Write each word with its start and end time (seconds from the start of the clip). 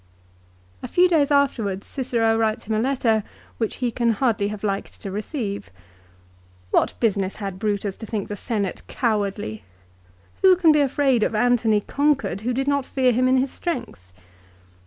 3 0.79 0.87
A 0.87 0.87
few 0.87 1.07
days 1.07 1.29
afterwards 1.29 1.85
Cicero 1.85 2.35
writes 2.35 2.63
him 2.63 2.73
a 2.73 2.79
letter 2.79 3.21
which 3.59 3.75
he 3.75 3.91
can 3.91 4.09
hardly 4.13 4.47
have 4.47 4.63
liked 4.63 4.99
to 5.01 5.11
receive. 5.11 5.69
What 6.71 6.99
business 6.99 7.35
had 7.35 7.59
Brutus 7.59 7.97
to 7.97 8.07
think 8.07 8.27
the 8.27 8.35
senate 8.35 8.81
cowardly? 8.87 9.63
4 10.41 10.49
Who 10.49 10.55
can 10.55 10.71
be 10.71 10.81
afraid 10.81 11.21
of 11.21 11.35
Antony 11.35 11.81
conquered 11.81 12.41
who 12.41 12.51
did 12.51 12.67
not 12.67 12.83
fear 12.83 13.11
him 13.11 13.27
in 13.27 13.37
his 13.37 13.51
strength 13.51 14.11